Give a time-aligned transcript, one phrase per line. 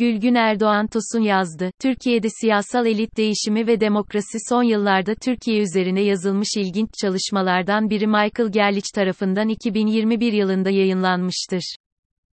[0.00, 1.70] Gülgün Erdoğan Tosun yazdı.
[1.82, 8.52] Türkiye'de siyasal elit değişimi ve demokrasi son yıllarda Türkiye üzerine yazılmış ilginç çalışmalardan biri Michael
[8.52, 11.76] Gerlich tarafından 2021 yılında yayınlanmıştır.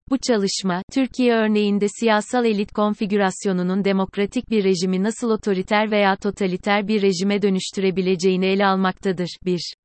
[0.10, 7.02] Bu çalışma, Türkiye örneğinde siyasal elit konfigürasyonunun demokratik bir rejimi nasıl otoriter veya totaliter bir
[7.02, 9.38] rejime dönüştürebileceğini ele almaktadır.
[9.46, 9.76] 1.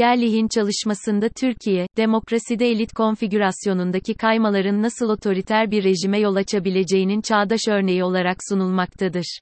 [0.00, 8.04] Gerlich'in çalışmasında Türkiye, demokraside elit konfigürasyonundaki kaymaların nasıl otoriter bir rejime yol açabileceğinin çağdaş örneği
[8.04, 9.38] olarak sunulmaktadır.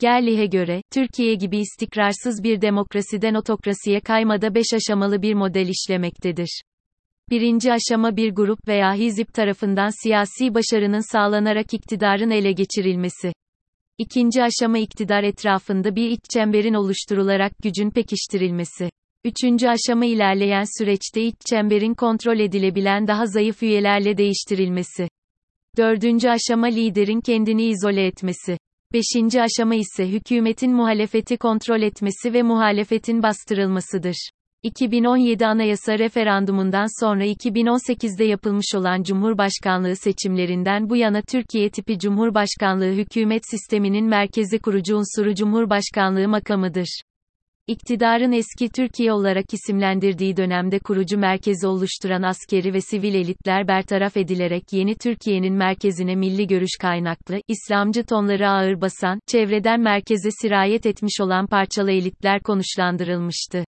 [0.00, 6.62] Gerlich'e göre, Türkiye gibi istikrarsız bir demokrasiden otokrasiye kaymada beş aşamalı bir model işlemektedir.
[7.30, 13.32] Birinci aşama bir grup veya hizip tarafından siyasi başarının sağlanarak iktidarın ele geçirilmesi.
[13.98, 18.90] İkinci aşama iktidar etrafında bir iç çemberin oluşturularak gücün pekiştirilmesi.
[19.24, 25.08] Üçüncü aşama ilerleyen süreçte iç çemberin kontrol edilebilen daha zayıf üyelerle değiştirilmesi.
[25.76, 28.58] Dördüncü aşama liderin kendini izole etmesi.
[28.92, 34.30] Beşinci aşama ise hükümetin muhalefeti kontrol etmesi ve muhalefetin bastırılmasıdır.
[34.62, 43.42] 2017 Anayasa referandumundan sonra 2018'de yapılmış olan Cumhurbaşkanlığı seçimlerinden bu yana Türkiye tipi Cumhurbaşkanlığı hükümet
[43.50, 47.00] sisteminin merkezi kurucu unsuru Cumhurbaşkanlığı makamıdır.
[47.66, 54.62] İktidarın eski Türkiye olarak isimlendirdiği dönemde kurucu merkezi oluşturan askeri ve sivil elitler bertaraf edilerek
[54.72, 61.46] yeni Türkiye'nin merkezine milli görüş kaynaklı, İslamcı tonları ağır basan, çevreden merkeze sirayet etmiş olan
[61.46, 63.64] parçalı elitler konuşlandırılmıştı.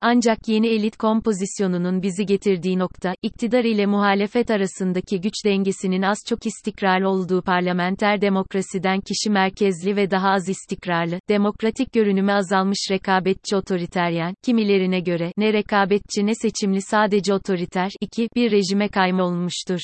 [0.00, 6.46] Ancak yeni elit kompozisyonunun bizi getirdiği nokta, iktidar ile muhalefet arasındaki güç dengesinin az çok
[6.46, 14.34] istikrarlı olduğu parlamenter demokrasiden kişi merkezli ve daha az istikrarlı, demokratik görünümü azalmış rekabetçi otoriteryen,
[14.44, 19.80] kimilerine göre, ne rekabetçi ne seçimli sadece otoriter, 2, bir rejime kayma olmuştur.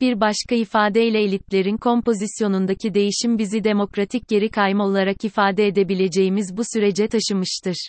[0.00, 7.08] Bir başka ifadeyle elitlerin kompozisyonundaki değişim bizi demokratik geri kayma olarak ifade edebileceğimiz bu sürece
[7.08, 7.88] taşımıştır.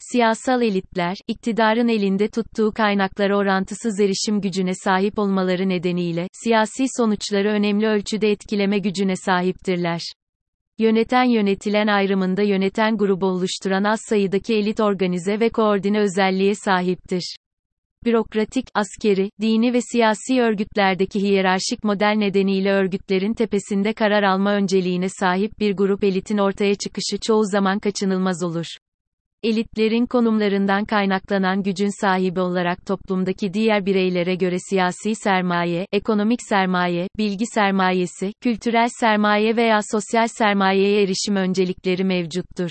[0.00, 7.86] Siyasal elitler, iktidarın elinde tuttuğu kaynaklara orantısız erişim gücüne sahip olmaları nedeniyle, siyasi sonuçları önemli
[7.86, 10.00] ölçüde etkileme gücüne sahiptirler.
[10.78, 17.36] Yöneten yönetilen ayrımında yöneten grubu oluşturan az sayıdaki elit organize ve koordine özelliğe sahiptir.
[18.04, 25.58] Bürokratik, askeri, dini ve siyasi örgütlerdeki hiyerarşik model nedeniyle örgütlerin tepesinde karar alma önceliğine sahip
[25.58, 28.66] bir grup elitin ortaya çıkışı çoğu zaman kaçınılmaz olur.
[29.42, 37.46] Elitlerin konumlarından kaynaklanan gücün sahibi olarak toplumdaki diğer bireylere göre siyasi sermaye, ekonomik sermaye, bilgi
[37.54, 42.70] sermayesi, kültürel sermaye veya sosyal sermayeye erişim öncelikleri mevcuttur.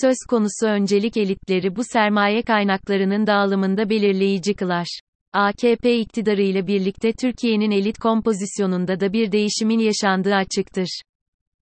[0.00, 5.00] Söz konusu öncelik elitleri bu sermaye kaynaklarının dağılımında belirleyici kılar.
[5.32, 11.02] AKP iktidarı ile birlikte Türkiye'nin elit kompozisyonunda da bir değişimin yaşandığı açıktır.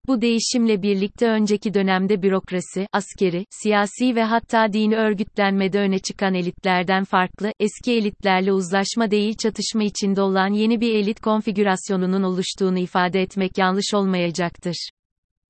[0.09, 7.05] Bu değişimle birlikte önceki dönemde bürokrasi, askeri, siyasi ve hatta dini örgütlenmede öne çıkan elitlerden
[7.05, 13.59] farklı, eski elitlerle uzlaşma değil çatışma içinde olan yeni bir elit konfigürasyonunun oluştuğunu ifade etmek
[13.59, 14.91] yanlış olmayacaktır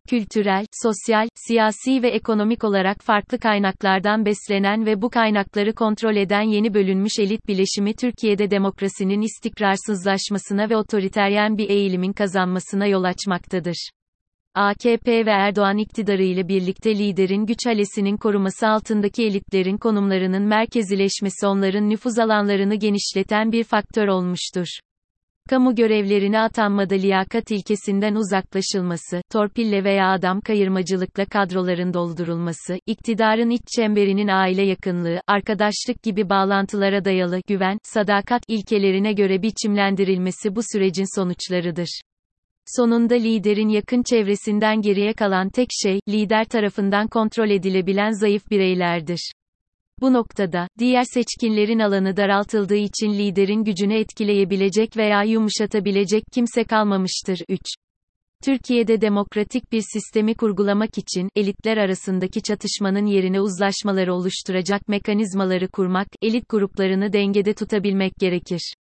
[0.09, 6.75] kültürel, sosyal, siyasi ve ekonomik olarak farklı kaynaklardan beslenen ve bu kaynakları kontrol eden yeni
[6.75, 13.91] bölünmüş elit bileşimi Türkiye'de demokrasinin istikrarsızlaşmasına ve otoriteryen bir eğilimin kazanmasına yol açmaktadır.
[14.59, 21.91] AKP ve Erdoğan iktidarı ile birlikte liderin güç halesinin koruması altındaki elitlerin konumlarının merkezileşmesi onların
[21.91, 24.67] nüfuz alanlarını genişleten bir faktör olmuştur.
[25.51, 34.29] Kamu görevlerine atanmada liyakat ilkesinden uzaklaşılması, torpille veya adam kayırmacılıkla kadroların doldurulması, iktidarın iç çemberinin
[34.29, 42.01] aile yakınlığı, arkadaşlık gibi bağlantılara dayalı güven, sadakat ilkelerine göre biçimlendirilmesi bu sürecin sonuçlarıdır.
[42.77, 49.33] Sonunda liderin yakın çevresinden geriye kalan tek şey, lider tarafından kontrol edilebilen zayıf bireylerdir.
[50.01, 57.41] Bu noktada, diğer seçkinlerin alanı daraltıldığı için liderin gücünü etkileyebilecek veya yumuşatabilecek kimse kalmamıştır.
[57.49, 57.61] 3.
[58.45, 66.49] Türkiye'de demokratik bir sistemi kurgulamak için, elitler arasındaki çatışmanın yerine uzlaşmaları oluşturacak mekanizmaları kurmak, elit
[66.49, 68.73] gruplarını dengede tutabilmek gerekir.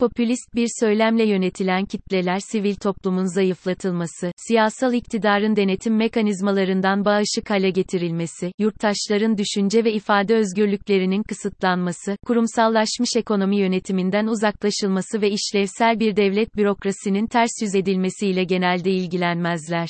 [0.00, 8.52] Popülist bir söylemle yönetilen kitleler sivil toplumun zayıflatılması, siyasal iktidarın denetim mekanizmalarından bağışık hale getirilmesi,
[8.58, 17.26] yurttaşların düşünce ve ifade özgürlüklerinin kısıtlanması, kurumsallaşmış ekonomi yönetiminden uzaklaşılması ve işlevsel bir devlet bürokrasinin
[17.26, 19.88] ters yüz edilmesiyle genelde ilgilenmezler.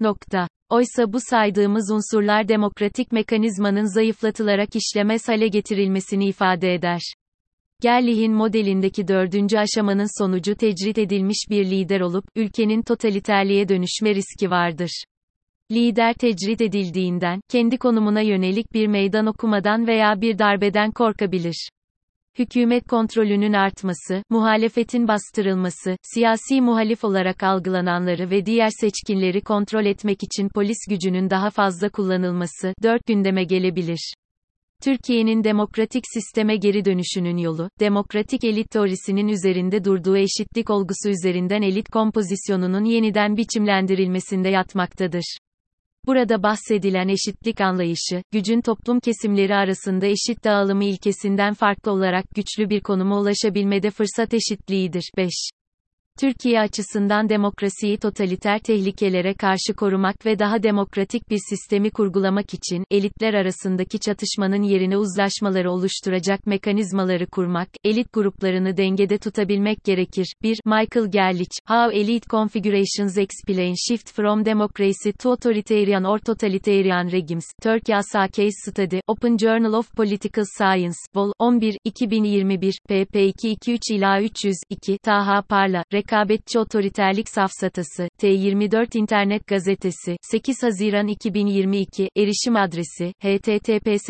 [0.00, 0.48] Nokta.
[0.70, 7.00] Oysa bu saydığımız unsurlar demokratik mekanizmanın zayıflatılarak işlemez hale getirilmesini ifade eder.
[7.82, 15.04] Gerlich'in modelindeki dördüncü aşamanın sonucu tecrit edilmiş bir lider olup, ülkenin totaliterliğe dönüşme riski vardır.
[15.70, 21.68] Lider tecrit edildiğinden, kendi konumuna yönelik bir meydan okumadan veya bir darbeden korkabilir.
[22.38, 30.48] Hükümet kontrolünün artması, muhalefetin bastırılması, siyasi muhalif olarak algılananları ve diğer seçkinleri kontrol etmek için
[30.48, 34.14] polis gücünün daha fazla kullanılması, dört gündeme gelebilir.
[34.84, 41.88] Türkiye'nin demokratik sisteme geri dönüşünün yolu, demokratik elit teorisinin üzerinde durduğu eşitlik olgusu üzerinden elit
[41.88, 45.38] kompozisyonunun yeniden biçimlendirilmesinde yatmaktadır.
[46.06, 52.80] Burada bahsedilen eşitlik anlayışı, gücün toplum kesimleri arasında eşit dağılımı ilkesinden farklı olarak güçlü bir
[52.80, 55.10] konuma ulaşabilmede fırsat eşitliğidir.
[55.16, 55.30] 5.
[56.20, 63.34] Türkiye açısından demokrasiyi totaliter tehlikelere karşı korumak ve daha demokratik bir sistemi kurgulamak için, elitler
[63.34, 70.32] arasındaki çatışmanın yerine uzlaşmaları oluşturacak mekanizmaları kurmak, elit gruplarını dengede tutabilmek gerekir.
[70.42, 70.58] 1.
[70.64, 77.96] Michael Gerlich, How Elite Configurations Explain Shift from Democracy to Authoritarian or Totalitarian Regimes, Turkey
[77.96, 81.32] Asa Case Study, Open Journal of Political Science, Vol.
[81.38, 90.62] 11, 2021, pp 223 ila 302, Taha Parla, Rekabetçi Otoriterlik Safsatası, T24 İnternet Gazetesi, 8
[90.62, 94.08] Haziran 2022, erişim adresi, https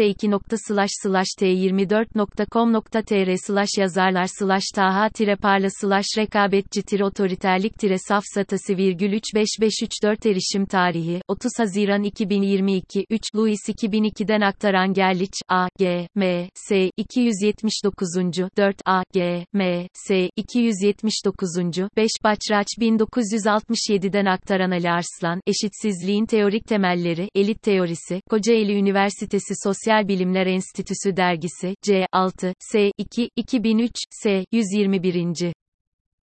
[1.41, 3.37] t24.com.tr
[3.79, 5.09] yazarlar slash taha
[5.41, 7.73] parla slash rekabetçi otoriterlik
[8.09, 16.09] safsatası virgül 35534 erişim tarihi, 30 Haziran 2022, 3 Louis 2002'den aktaran Gerlich, A, G,
[16.15, 18.09] M, S, 279.
[18.57, 21.88] 4 A, G, M, S, 279.
[21.97, 30.47] 5 Başraç 1967'den aktaran Ali Arslan, Eşitsizliğin Teorik Temelleri, Elit Teorisi, Kocaeli Üniversitesi Sosyal Bilimler
[30.47, 32.07] Enstitüsü Dergisi, C.
[32.13, 32.93] 6, S.
[32.99, 34.45] 2, 2003, S.
[34.53, 35.53] 121.